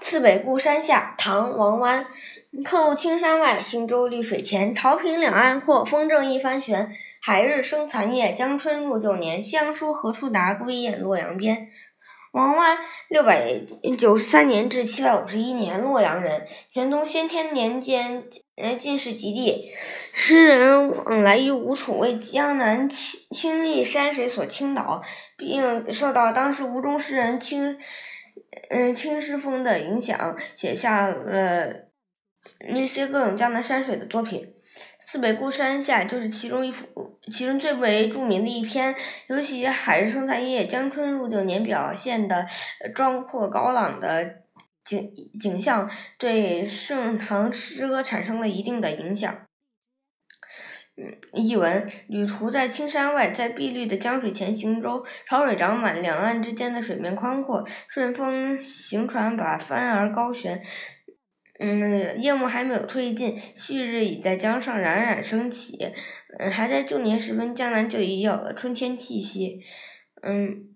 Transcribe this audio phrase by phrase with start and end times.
[0.00, 2.06] 次北固山下，唐·王湾。
[2.64, 4.74] 客路青山外，行舟绿水前。
[4.74, 6.90] 潮平两岸阔，风正一帆悬。
[7.22, 9.40] 海日生残夜，江春入旧年。
[9.40, 10.54] 乡书何处达？
[10.54, 11.68] 归雁洛阳边。
[12.32, 12.78] 王湾，
[13.08, 13.60] 六百
[13.98, 16.46] 九十三年至七百五十一年，洛阳人。
[16.72, 18.24] 玄宗先天年间，
[18.78, 19.70] 进士及第。
[20.12, 25.02] 诗人往来于吴楚，为江南亲亲历山水所倾倒，
[25.36, 27.78] 并受到当时吴中诗人清。
[28.70, 31.88] 嗯，清诗风的影响，写下了
[32.72, 34.40] 那些各种江南山水的作品。
[35.12, 36.86] 《次北固山下》就是其中一幅，
[37.32, 38.94] 其中最为著名的一篇。
[39.26, 42.46] 尤其“海日生残夜，江春入旧年”表现的
[42.94, 44.36] 壮阔高朗的
[44.84, 49.36] 景景象，对盛唐诗歌产生了一定的影响。
[51.32, 60.62] 译文：旅途在青山外，在碧绿的江水前行舟，潮水涨满，两岸之间的水面宽阔，顺风行船把帆儿高悬。
[61.58, 65.76] 嗯，夜幕还没有褪尽，旭日已在江上冉冉升起。
[66.38, 69.60] 嗯，还在旧年时分，江南就已有了春天气息。
[70.22, 70.74] 嗯，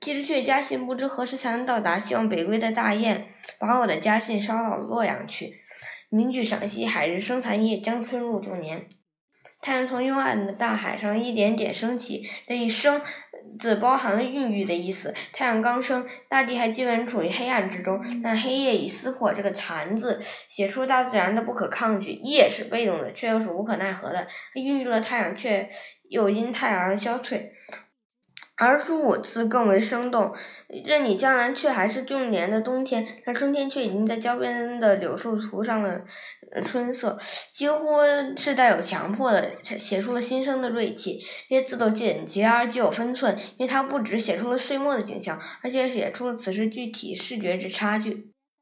[0.00, 1.98] 寄去却家信，不知何时才能到达。
[1.98, 3.26] 希望北归的大雁
[3.58, 5.60] 把我的家信捎到洛阳去。
[6.08, 8.88] 名句赏析：海日生残夜，江春入旧年。
[9.60, 13.00] 太阳从幽暗的大海上一点点升起，这一“升”
[13.58, 15.14] 字包含了孕育的意思。
[15.32, 19.32] 太阳刚升，大地还基本处于黑暗之中，但黑夜已撕破。
[19.32, 22.12] 这个“残”字写出大自然的不可抗拒。
[22.22, 24.26] 夜是被动的，却又是无可奈何的。
[24.54, 25.68] 它孕育了太阳，却
[26.08, 27.52] 又因太阳而消退。
[28.56, 30.34] 而“十五次更为生动。
[30.84, 36.00] 任你江南却还是旧年的冬天，但春天却已经在江边的柳树涂上了
[36.64, 37.18] 春色，
[37.52, 37.98] 几乎
[38.36, 41.18] 是带有强迫的写出了新生的锐气。
[41.48, 48.35] 这些字都简洁而极有分寸，因为它不只写出了岁末的景象，而且写出了此时具体视觉之差距。